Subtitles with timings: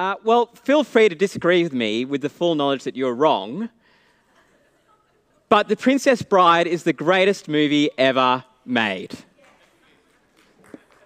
[0.00, 3.68] Uh, well, feel free to disagree with me with the full knowledge that you're wrong.
[5.50, 9.14] But The Princess Bride is the greatest movie ever made.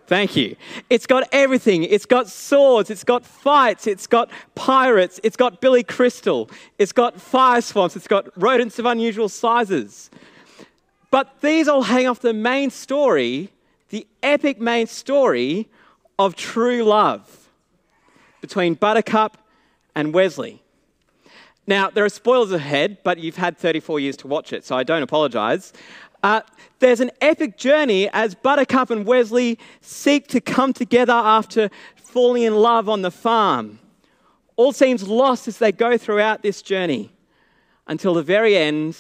[0.07, 0.55] Thank you.
[0.89, 1.83] It's got everything.
[1.83, 6.49] It's got swords, it's got fights, it's got pirates, it's got Billy Crystal,
[6.79, 10.09] it's got fire swamps, it's got rodents of unusual sizes.
[11.11, 13.51] But these all hang off the main story,
[13.89, 15.69] the epic main story
[16.17, 17.44] of true love
[18.45, 19.39] between Buttercup
[19.95, 20.63] and Westley.
[21.67, 24.83] Now, there are spoilers ahead, but you've had 34 years to watch it, so I
[24.83, 25.73] don't apologize.
[26.23, 26.43] Uh,
[26.79, 32.55] there's an epic journey as Buttercup and Westley seek to come together after falling in
[32.55, 33.79] love on the farm.
[34.57, 37.13] All seems lost as they go throughout this journey
[37.87, 38.95] until the very end,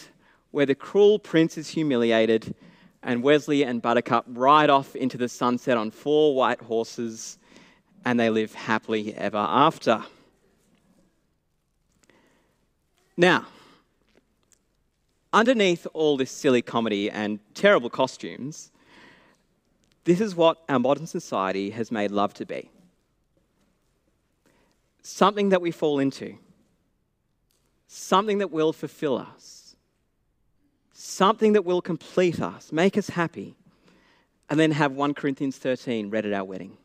[0.52, 2.54] where the cruel prince is humiliated
[3.02, 7.38] and Westley and Buttercup ride off into the sunset on four white horses
[8.04, 10.04] and they live happily ever after.
[13.16, 13.46] Now,
[15.32, 18.70] underneath all this silly comedy and terrible costumes,
[20.04, 22.70] this is what our modern society has made love to be
[25.04, 26.34] something that we fall into,
[27.86, 29.76] something that will fulfill us,
[30.94, 33.54] something that will complete us, make us happy,
[34.48, 36.76] and then have 1 Corinthians 13 read at our wedding.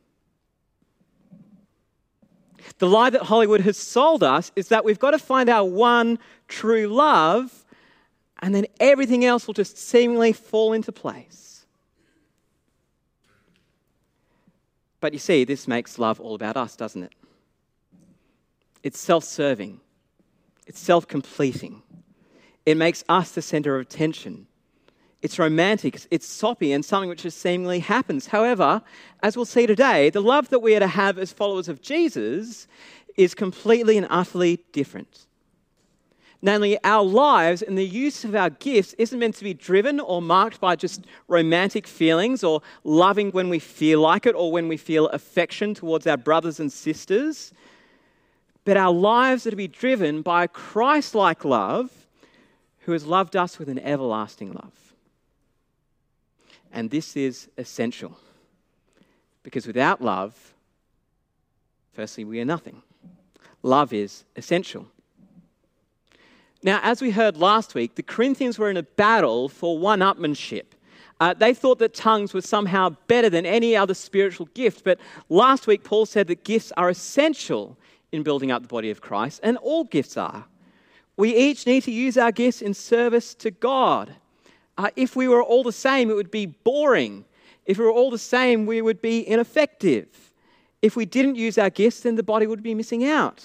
[2.77, 6.19] The lie that Hollywood has sold us is that we've got to find our one
[6.47, 7.65] true love
[8.41, 11.65] and then everything else will just seemingly fall into place.
[15.01, 17.13] But you see, this makes love all about us, doesn't it?
[18.83, 19.79] It's self serving,
[20.67, 21.81] it's self completing.
[22.65, 24.45] It makes us the center of attention.
[25.21, 28.27] It's romantic, it's soppy, and something which just seemingly happens.
[28.27, 28.81] However,
[29.21, 32.67] as we'll see today, the love that we are to have as followers of Jesus
[33.17, 35.25] is completely and utterly different.
[36.41, 40.21] Namely, our lives and the use of our gifts isn't meant to be driven or
[40.21, 44.77] marked by just romantic feelings or loving when we feel like it or when we
[44.77, 47.51] feel affection towards our brothers and sisters.
[48.63, 51.91] But our lives are to be driven by a Christ like love
[52.79, 54.88] who has loved us with an everlasting love.
[56.71, 58.17] And this is essential
[59.43, 60.53] because without love,
[61.93, 62.81] firstly, we are nothing.
[63.63, 64.85] Love is essential.
[66.61, 70.65] Now, as we heard last week, the Corinthians were in a battle for one upmanship.
[71.19, 74.83] Uh, they thought that tongues were somehow better than any other spiritual gift.
[74.83, 77.77] But last week, Paul said that gifts are essential
[78.11, 80.45] in building up the body of Christ, and all gifts are.
[81.17, 84.15] We each need to use our gifts in service to God.
[84.79, 87.25] Uh, if we were all the same, it would be boring.
[87.65, 90.07] If we were all the same, we would be ineffective.
[90.81, 93.43] If we didn't use our gifts, then the body would be missing out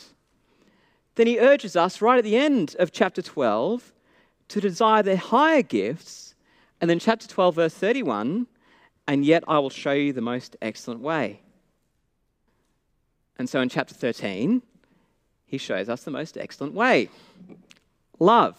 [1.15, 3.93] then he urges us right at the end of chapter 12
[4.49, 6.35] to desire the higher gifts.
[6.81, 8.47] And then, chapter 12, verse 31,
[9.07, 11.41] and yet I will show you the most excellent way.
[13.39, 14.61] And so, in chapter 13,
[15.47, 17.09] he shows us the most excellent way
[18.19, 18.59] love.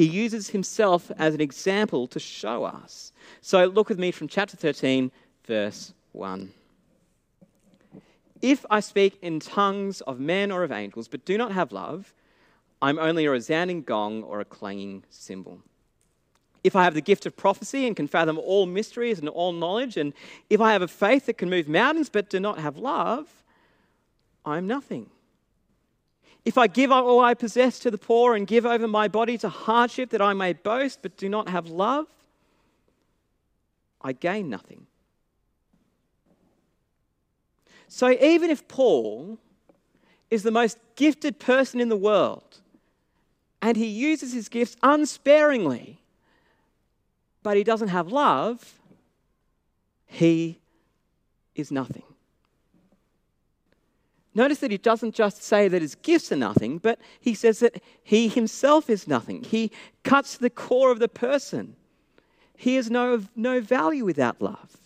[0.00, 3.12] He uses himself as an example to show us.
[3.42, 5.12] So, look with me from chapter 13,
[5.44, 6.50] verse 1.
[8.40, 12.14] If I speak in tongues of men or of angels, but do not have love,
[12.80, 15.60] I'm only a resounding gong or a clanging cymbal.
[16.64, 19.98] If I have the gift of prophecy and can fathom all mysteries and all knowledge,
[19.98, 20.14] and
[20.48, 23.28] if I have a faith that can move mountains but do not have love,
[24.46, 25.10] I'm nothing.
[26.44, 29.36] If I give up all I possess to the poor and give over my body
[29.38, 32.06] to hardship that I may boast but do not have love,
[34.00, 34.86] I gain nothing.
[37.88, 39.38] So even if Paul
[40.30, 42.60] is the most gifted person in the world
[43.60, 46.00] and he uses his gifts unsparingly,
[47.42, 48.78] but he doesn't have love,
[50.06, 50.60] he
[51.54, 52.04] is nothing.
[54.34, 57.82] Notice that he doesn't just say that his gifts are nothing, but he says that
[58.02, 59.42] he himself is nothing.
[59.42, 59.72] He
[60.04, 61.74] cuts to the core of the person.
[62.56, 64.76] He has no, no value without love.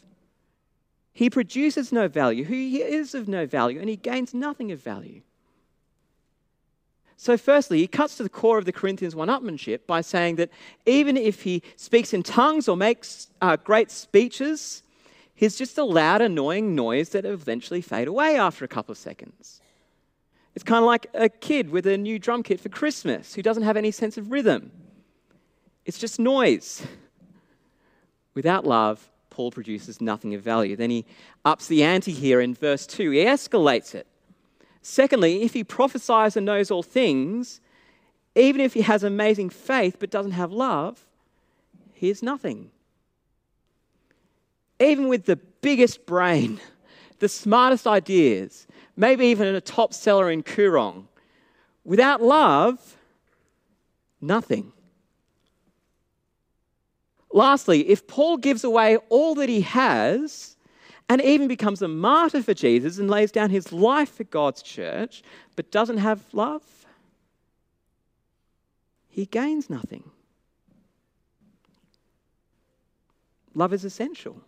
[1.12, 5.22] He produces no value, he is of no value, and he gains nothing of value.
[7.16, 10.50] So, firstly, he cuts to the core of the Corinthians one upmanship by saying that
[10.84, 14.83] even if he speaks in tongues or makes uh, great speeches,
[15.34, 19.60] he's just a loud, annoying noise that eventually fade away after a couple of seconds.
[20.54, 23.64] It's kind of like a kid with a new drum kit for Christmas who doesn't
[23.64, 24.70] have any sense of rhythm.
[25.84, 26.86] It's just noise.
[28.34, 30.76] Without love, Paul produces nothing of value.
[30.76, 31.04] Then he
[31.44, 33.10] ups the ante here in verse 2.
[33.10, 34.06] He escalates it.
[34.80, 37.60] Secondly, if he prophesies and knows all things,
[38.36, 41.04] even if he has amazing faith but doesn't have love,
[41.92, 42.70] he is nothing.
[44.80, 46.60] Even with the biggest brain,
[47.18, 48.66] the smartest ideas,
[48.96, 51.06] maybe even a top seller in Koorong,
[51.84, 52.96] without love,
[54.20, 54.72] nothing.
[57.32, 60.56] Lastly, if Paul gives away all that he has
[61.08, 65.22] and even becomes a martyr for Jesus and lays down his life for God's church,
[65.56, 66.62] but doesn't have love,
[69.08, 70.10] he gains nothing.
[73.54, 74.40] Love is essential.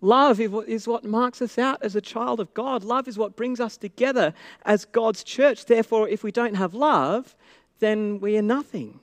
[0.00, 2.82] Love is what marks us out as a child of God.
[2.82, 4.32] Love is what brings us together
[4.64, 5.66] as God's church.
[5.66, 7.36] Therefore, if we don't have love,
[7.80, 9.00] then we are nothing.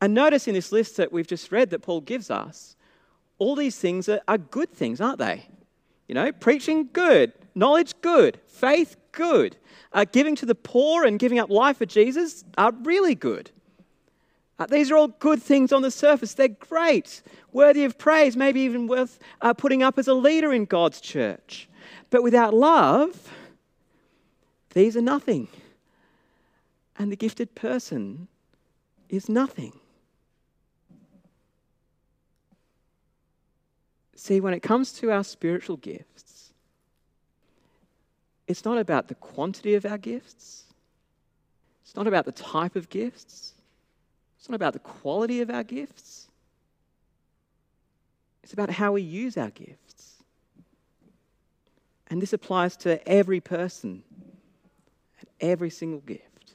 [0.00, 2.74] And notice in this list that we've just read that Paul gives us,
[3.38, 5.46] all these things are, are good things, aren't they?
[6.08, 7.32] You know, preaching, good.
[7.54, 8.40] Knowledge, good.
[8.48, 9.56] Faith, good.
[9.92, 13.52] Uh, giving to the poor and giving up life for Jesus are really good.
[14.58, 16.34] Uh, these are all good things on the surface.
[16.34, 17.22] They're great,
[17.52, 21.68] worthy of praise, maybe even worth uh, putting up as a leader in God's church.
[22.10, 23.32] But without love,
[24.74, 25.48] these are nothing.
[26.98, 28.28] And the gifted person
[29.08, 29.72] is nothing.
[34.14, 36.52] See, when it comes to our spiritual gifts,
[38.46, 40.64] it's not about the quantity of our gifts,
[41.82, 43.54] it's not about the type of gifts,
[44.42, 46.26] it's not about the quality of our gifts,
[48.42, 50.14] it's about how we use our gifts.
[52.08, 54.02] And this applies to every person
[55.20, 56.54] and every single gift.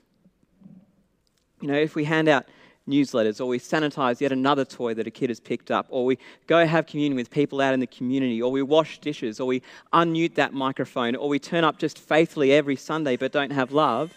[1.62, 2.48] You know, if we hand out
[2.90, 6.18] newsletters, or we sanitize yet another toy that a kid has picked up, or we
[6.46, 9.62] go have communion with people out in the community, or we wash dishes, or we
[9.94, 14.14] unmute that microphone, or we turn up just faithfully every Sunday but don't have love,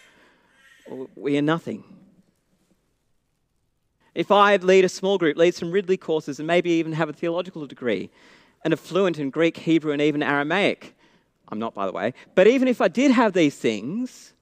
[1.15, 1.85] we are nothing.
[4.13, 7.13] If I lead a small group, lead some Ridley courses, and maybe even have a
[7.13, 8.09] theological degree,
[8.63, 10.95] and are fluent in Greek, Hebrew, and even Aramaic,
[11.47, 14.33] I'm not, by the way, but even if I did have these things,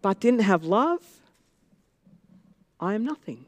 [0.00, 1.02] but didn't have love,
[2.80, 3.44] I am nothing.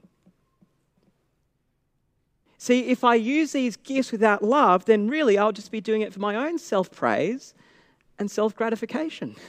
[2.57, 6.15] See, if I use these gifts without love, then really I'll just be doing it
[6.15, 7.53] for my own self praise
[8.19, 9.37] and self gratification.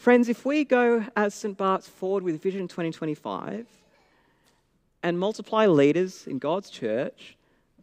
[0.00, 1.58] Friends, if we go as St.
[1.58, 3.66] Bart's forward with Vision 2025
[5.02, 7.36] and multiply leaders in God's church,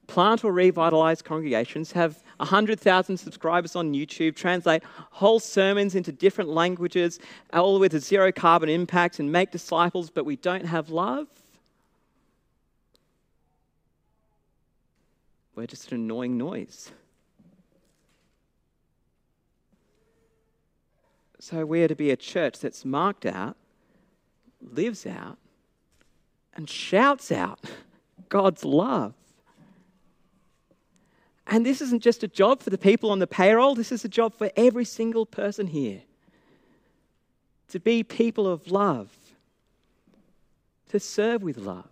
[0.07, 4.81] plant or revitalize congregations, have 100,000 subscribers on YouTube, translate
[5.11, 7.19] whole sermons into different languages,
[7.53, 11.27] all with a zero carbon impact, and make disciples, but we don't have love,
[15.53, 16.91] we're just an annoying noise.
[21.39, 23.55] So we are to be a church that's marked out,
[24.61, 25.37] lives out,
[26.55, 27.59] and shouts out
[28.29, 29.13] God's love.
[31.45, 34.09] And this isn't just a job for the people on the payroll, this is a
[34.09, 36.01] job for every single person here.
[37.69, 39.11] To be people of love,
[40.89, 41.87] to serve with love,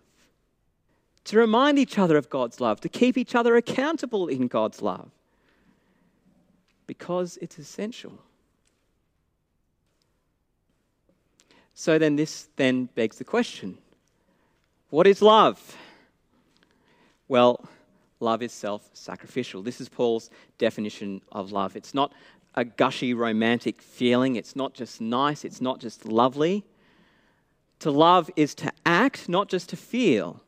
[1.24, 5.10] to remind each other of God's love, to keep each other accountable in God's love,
[6.86, 8.18] because it's essential.
[11.78, 13.76] So then this then begs the question
[14.88, 15.76] what is love?
[17.28, 17.68] Well,
[18.18, 19.62] love is self sacrificial.
[19.62, 21.76] This is Paul's definition of love.
[21.76, 22.12] It's not
[22.54, 26.64] a gushy romantic feeling, it's not just nice, it's not just lovely.
[27.80, 30.40] To love is to act, not just to feel.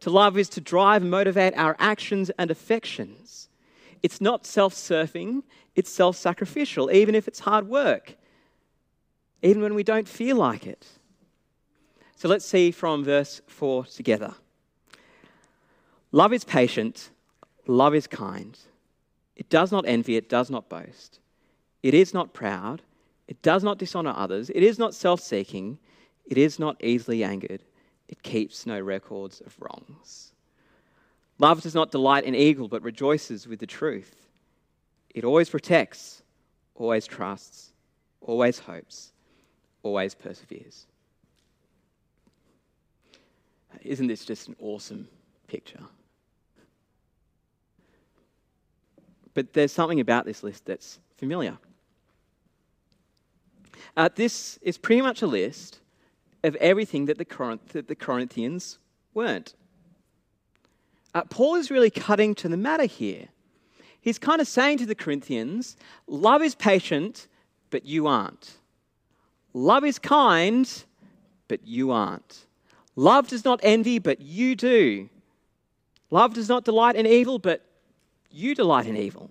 [0.00, 3.50] To love is to drive and motivate our actions and affections.
[4.02, 5.42] It's not self serving,
[5.76, 8.16] it's self sacrificial, even if it's hard work
[9.42, 10.86] even when we don't feel like it.
[12.16, 14.34] So let's see from verse 4 together.
[16.12, 17.10] Love is patient,
[17.66, 18.56] love is kind.
[19.34, 21.18] It does not envy, it does not boast.
[21.82, 22.82] It is not proud,
[23.26, 25.78] it does not dishonor others, it is not self seeking,
[26.26, 27.62] it is not easily angered,
[28.08, 30.32] it keeps no records of wrongs.
[31.38, 34.28] Love does not delight in evil, but rejoices with the truth.
[35.12, 36.22] It always protects,
[36.76, 37.72] always trusts,
[38.20, 39.11] always hopes
[39.82, 40.86] always perseveres.
[43.82, 45.08] Isn't this just an awesome
[45.48, 45.80] picture?
[49.34, 51.56] But there's something about this list that's familiar.
[53.96, 55.80] Uh, this is pretty much a list
[56.44, 58.78] of everything that the, Corinth- that the Corinthians
[59.14, 59.54] weren't.
[61.14, 63.28] Uh, Paul is really cutting to the matter here.
[64.00, 67.28] He's kind of saying to the Corinthians, love is patient,
[67.70, 68.58] but you aren't.
[69.54, 70.84] Love is kind,
[71.48, 72.46] but you aren't.
[72.96, 75.08] Love does not envy, but you do.
[76.10, 77.64] Love does not delight in evil, but
[78.30, 79.30] you delight in evil.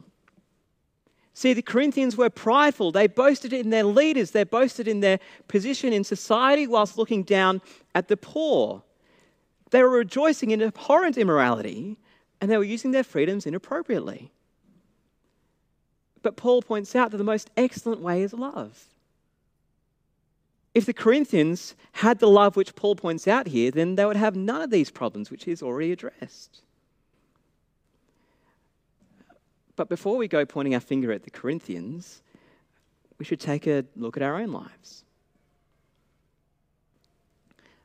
[1.33, 2.91] See, the Corinthians were prideful.
[2.91, 7.61] They boasted in their leaders, they boasted in their position in society whilst looking down
[7.95, 8.83] at the poor.
[9.71, 11.97] They were rejoicing in abhorrent immorality
[12.39, 14.31] and they were using their freedoms inappropriately.
[16.21, 18.85] But Paul points out that the most excellent way is love.
[20.73, 24.35] If the Corinthians had the love which Paul points out here, then they would have
[24.35, 26.61] none of these problems which he's already addressed.
[29.75, 32.21] But before we go pointing our finger at the Corinthians,
[33.17, 35.03] we should take a look at our own lives.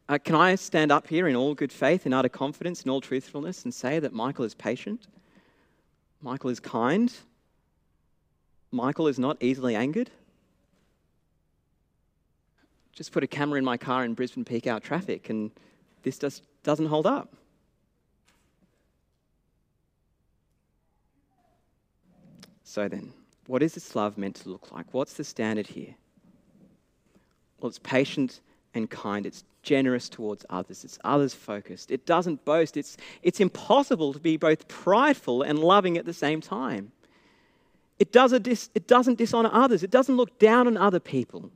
[0.09, 3.01] Uh, can I stand up here in all good faith, in utter confidence, in all
[3.01, 5.09] truthfulness, and say that Michael is patient?
[6.23, 7.13] Michael is kind?
[8.71, 10.11] Michael is not easily angered?
[12.97, 15.51] Just put a camera in my car in Brisbane peak hour traffic, and
[16.03, 17.33] this just doesn't hold up.
[22.65, 23.13] So then,
[23.47, 24.87] what is this love meant to look like?
[24.93, 25.95] What's the standard here?
[27.61, 28.41] Well, it's patient
[28.75, 29.27] and kind.
[29.27, 30.83] It's generous towards others.
[30.83, 31.91] It's others focused.
[31.91, 32.77] It doesn't boast.
[32.77, 36.93] It's, it's impossible to be both prideful and loving at the same time.
[37.99, 39.83] It doesn't, dis, it doesn't dishonor others.
[39.83, 41.51] It doesn't look down on other people.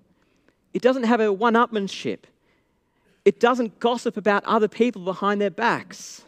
[0.73, 2.21] It doesn't have a one upmanship.
[3.25, 6.25] It doesn't gossip about other people behind their backs.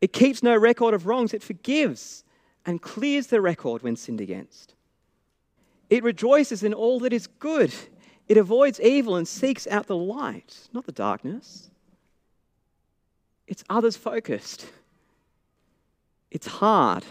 [0.00, 1.34] It keeps no record of wrongs.
[1.34, 2.24] It forgives
[2.64, 4.74] and clears the record when sinned against.
[5.88, 7.74] It rejoices in all that is good.
[8.28, 11.70] It avoids evil and seeks out the light, not the darkness.
[13.48, 14.66] It's others focused.
[16.30, 17.04] It's hard.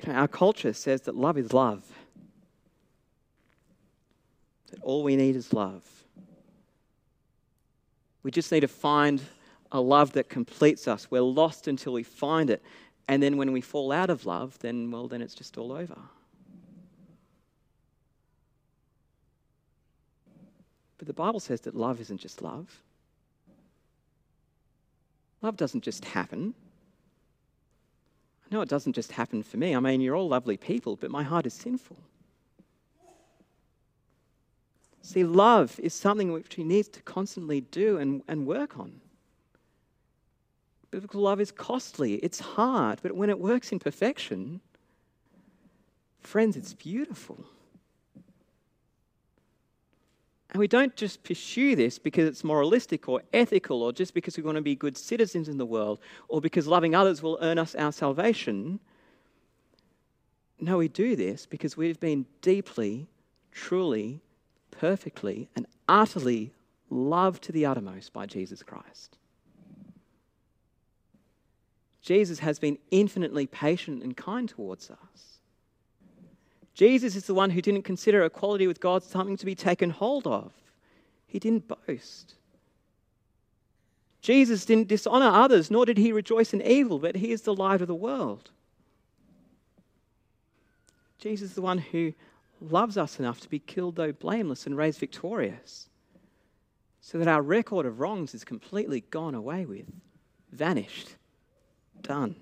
[0.00, 1.84] You know, our culture says that love is love,
[4.70, 5.84] that all we need is love.
[8.22, 9.20] We just need to find
[9.72, 11.10] a love that completes us.
[11.10, 12.62] We're lost until we find it.
[13.08, 15.96] And then when we fall out of love, then, well, then it's just all over.
[20.98, 22.82] But the Bible says that love isn't just love.
[25.42, 26.54] Love doesn't just happen.
[28.50, 29.76] Know it doesn't just happen for me.
[29.76, 31.96] I mean, you're all lovely people, but my heart is sinful.
[35.02, 39.00] See, love is something which he needs to constantly do and, and work on.
[40.90, 44.60] Biblical love is costly, it's hard, but when it works in perfection,
[46.20, 47.44] friends, it's beautiful.
[50.50, 54.42] And we don't just pursue this because it's moralistic or ethical or just because we
[54.42, 57.76] want to be good citizens in the world or because loving others will earn us
[57.76, 58.80] our salvation.
[60.60, 63.06] No, we do this because we've been deeply,
[63.52, 64.20] truly,
[64.72, 66.52] perfectly, and utterly
[66.90, 69.18] loved to the uttermost by Jesus Christ.
[72.02, 75.39] Jesus has been infinitely patient and kind towards us.
[76.80, 80.26] Jesus is the one who didn't consider equality with God something to be taken hold
[80.26, 80.50] of.
[81.26, 82.36] He didn't boast.
[84.22, 87.82] Jesus didn't dishonor others, nor did he rejoice in evil, but he is the light
[87.82, 88.48] of the world.
[91.18, 92.14] Jesus is the one who
[92.62, 95.90] loves us enough to be killed, though blameless, and raised victorious,
[97.02, 99.84] so that our record of wrongs is completely gone away with,
[100.50, 101.16] vanished
[102.00, 102.36] done.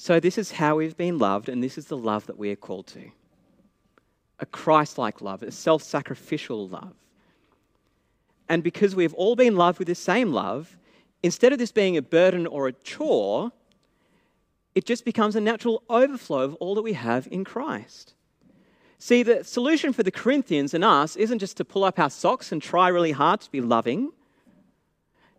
[0.00, 2.56] So, this is how we've been loved, and this is the love that we are
[2.56, 3.10] called to
[4.38, 6.94] a Christ like love, a self sacrificial love.
[8.48, 10.78] And because we've all been loved with the same love,
[11.22, 13.52] instead of this being a burden or a chore,
[14.74, 18.14] it just becomes a natural overflow of all that we have in Christ.
[18.98, 22.52] See, the solution for the Corinthians and us isn't just to pull up our socks
[22.52, 24.12] and try really hard to be loving.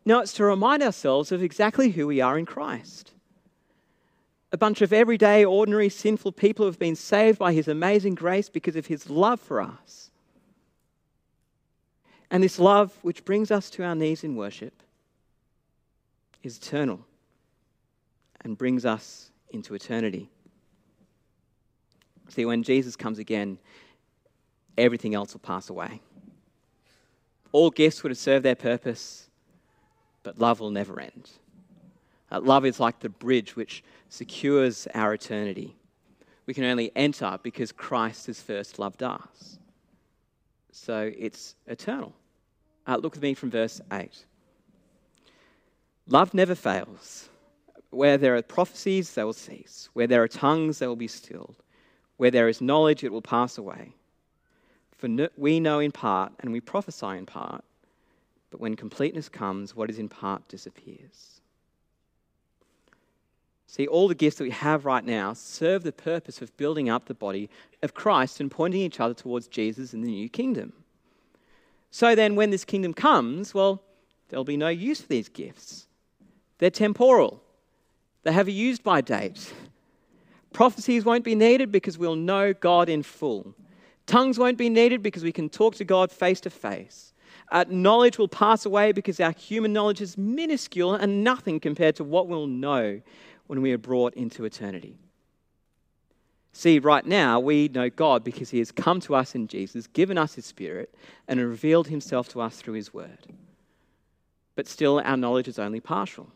[0.06, 3.14] No, it's to remind ourselves of exactly who we are in Christ.
[4.52, 8.50] A bunch of everyday, ordinary, sinful people who have been saved by His amazing grace
[8.50, 10.12] because of His love for us.
[12.30, 14.74] And this love, which brings us to our knees in worship,
[16.44, 17.06] is eternal
[18.42, 20.30] and brings us into eternity.
[22.30, 23.58] See, when Jesus comes again,
[24.78, 26.02] everything else will pass away.
[27.52, 29.30] All gifts would have served their purpose
[30.24, 31.30] but love will never end.
[32.32, 35.76] Uh, love is like the bridge which secures our eternity.
[36.46, 39.60] We can only enter because Christ has first loved us.
[40.72, 42.14] So it's eternal.
[42.88, 44.26] Uh, look with me from verse 8.
[46.08, 47.30] Love never fails.
[47.90, 49.90] Where there are prophecies, they will cease.
[49.94, 51.58] Where there are tongues, they will be stilled.
[52.18, 53.94] Where there is knowledge, it will pass away.
[54.98, 57.64] For we know in part and we prophesy in part,
[58.50, 61.41] but when completeness comes, what is in part disappears.
[63.72, 67.06] See, all the gifts that we have right now serve the purpose of building up
[67.06, 67.50] the body
[67.82, 70.74] of Christ and pointing each other towards Jesus in the new kingdom.
[71.90, 73.82] So then, when this kingdom comes, well,
[74.28, 75.88] there'll be no use for these gifts.
[76.58, 77.42] They're temporal,
[78.24, 79.54] they have a use by date.
[80.52, 83.56] Prophecies won't be needed because we'll know God in full.
[84.06, 87.14] Tongues won't be needed because we can talk to God face to face.
[87.50, 92.04] Uh, knowledge will pass away because our human knowledge is minuscule and nothing compared to
[92.04, 93.02] what we'll know
[93.52, 94.98] when we are brought into eternity.
[96.54, 100.18] See, right now, we know God because He has come to us in Jesus, given
[100.18, 100.96] us His Spirit,
[101.28, 103.28] and revealed Himself to us through His Word.
[104.56, 106.30] But still, our knowledge is only partial.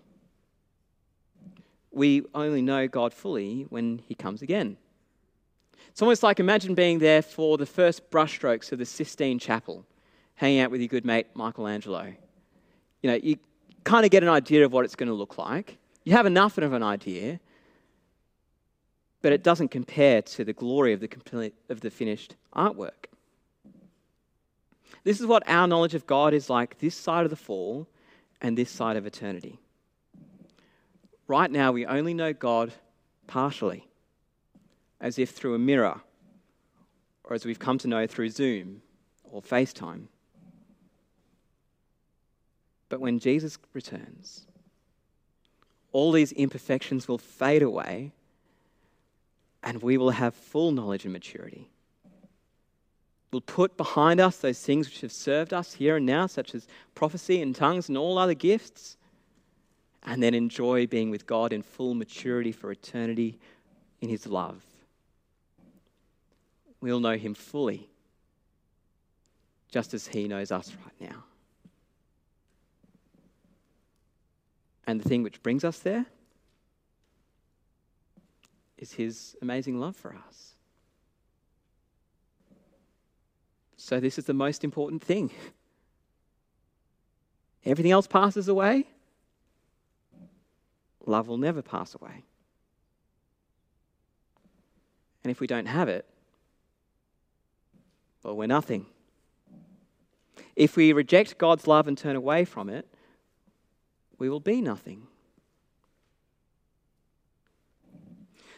[1.89, 4.75] We only know God fully when He comes again.
[5.88, 9.86] It's almost like imagine being there for the first brushstrokes of the Sistine Chapel,
[10.34, 12.13] hanging out with your good mate Michelangelo.
[13.01, 13.38] You know, you
[13.86, 15.77] kind of get an idea of what it's going to look like.
[16.06, 17.40] You have enough of an idea,
[19.22, 23.08] but it doesn't compare to the glory of the, complete, of the finished artwork.
[25.04, 27.88] This is what our knowledge of God is like this side of the fall
[28.40, 29.60] and this side of eternity.
[31.28, 32.72] Right now, we only know God
[33.26, 33.88] partially,
[35.02, 36.02] as if through a mirror,
[37.24, 38.84] or as we've come to know through Zoom
[39.24, 40.06] or FaceTime.
[42.90, 44.46] But when Jesus returns,
[45.96, 48.12] all these imperfections will fade away
[49.64, 51.70] and we will have full knowledge and maturity.
[53.32, 56.68] We'll put behind us those things which have served us here and now, such as
[56.96, 58.98] prophecy and tongues and all other gifts,
[60.04, 63.39] and then enjoy being with God in full maturity for eternity
[64.02, 64.62] in His love.
[66.82, 67.88] We'll know Him fully,
[69.72, 71.24] just as He knows us right now.
[74.88, 76.06] And the thing which brings us there
[78.78, 80.54] is His amazing love for us.
[83.78, 85.32] So, this is the most important thing.
[87.65, 88.86] Everything else passes away,
[91.06, 92.24] love will never pass away.
[95.24, 96.06] And if we don't have it,
[98.21, 98.86] well, we're nothing.
[100.56, 102.88] If we reject God's love and turn away from it,
[104.17, 105.08] we will be nothing.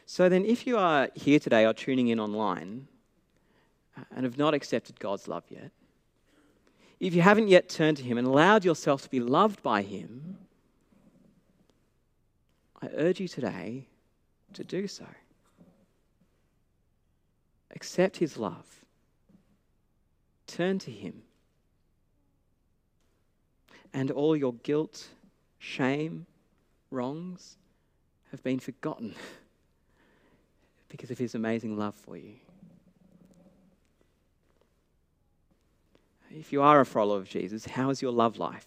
[0.05, 2.87] So then, if you are here today or tuning in online
[3.97, 5.71] uh, and have not accepted God's love yet,
[6.99, 10.37] if you haven't yet turned to Him and allowed yourself to be loved by Him,
[12.81, 13.87] I urge you today
[14.53, 15.05] to do so.
[17.75, 18.85] Accept His love,
[20.47, 21.21] turn to Him,
[23.93, 25.09] and all your guilt,
[25.59, 26.25] shame,
[26.91, 27.57] wrongs
[28.31, 29.15] have been forgotten.
[30.89, 32.33] because of his amazing love for you.
[36.31, 38.65] If you are a follower of Jesus, how is your love life?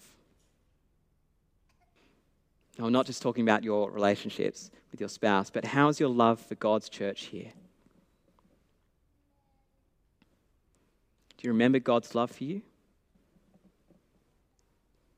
[2.79, 6.55] I'm not just talking about your relationships with your spouse, but how's your love for
[6.55, 7.53] God's church here?
[11.37, 12.63] Do you remember God's love for you?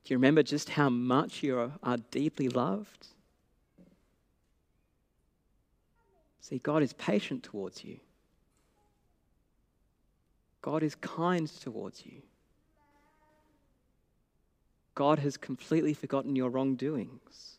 [0.05, 3.07] Do you remember just how much you are deeply loved?
[6.41, 7.99] See, God is patient towards you.
[10.61, 12.23] God is kind towards you.
[14.95, 17.59] God has completely forgotten your wrongdoings.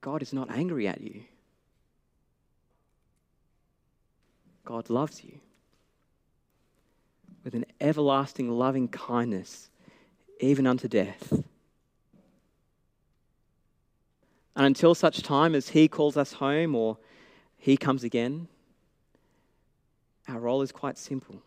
[0.00, 1.22] God is not angry at you.
[4.64, 5.40] God loves you
[7.44, 9.70] with an everlasting loving kindness,
[10.40, 11.32] even unto death.
[14.56, 16.98] And until such time as He calls us home or
[17.56, 18.48] He comes again,
[20.26, 21.42] our role is quite simple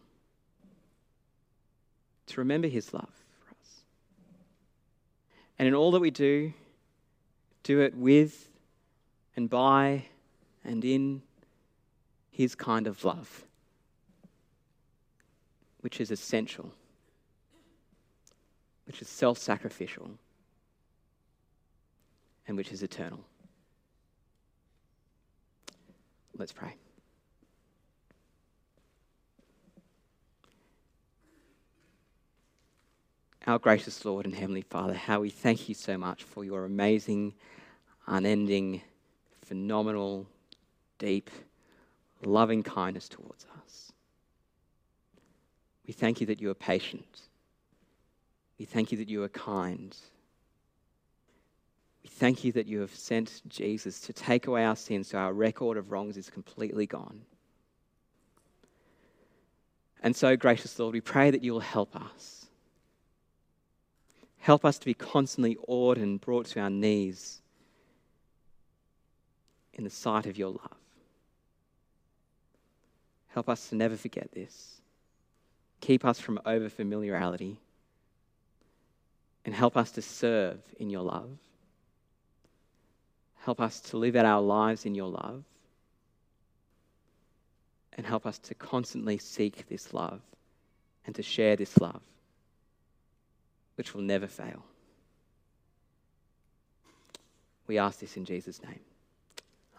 [2.28, 3.84] to remember His love for us.
[5.60, 6.54] And in all that we do,
[7.64, 8.50] do it with
[9.36, 10.06] and by
[10.64, 11.22] and in
[12.32, 13.44] His kind of love,
[15.82, 16.72] which is essential,
[18.92, 20.10] which is self sacrificial
[22.46, 23.22] and which is eternal.
[26.38, 26.76] Let's pray.
[33.48, 37.34] our gracious Lord and Heavenly Father, how we thank you so much for your amazing,
[38.08, 38.82] unending,
[39.44, 40.28] phenomenal,
[41.00, 41.30] deep,
[42.24, 43.92] loving kindness towards us.
[45.88, 47.22] We thank you that you are patient.
[48.62, 49.98] We thank you that you are kind.
[52.04, 55.34] We thank you that you have sent Jesus to take away our sins so our
[55.34, 57.22] record of wrongs is completely gone.
[60.04, 62.46] And so, gracious Lord, we pray that you will help us.
[64.38, 67.42] Help us to be constantly awed and brought to our knees
[69.74, 70.78] in the sight of your love.
[73.30, 74.82] Help us to never forget this.
[75.80, 77.58] Keep us from over familiarity.
[79.46, 81.30] And help us to serve in your love.
[83.40, 85.44] Help us to live out our lives in your love.
[87.94, 90.22] And help us to constantly seek this love
[91.06, 92.02] and to share this love,
[93.76, 94.64] which will never fail.
[97.68, 98.80] We ask this in Jesus' name.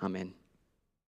[0.03, 0.35] Amen.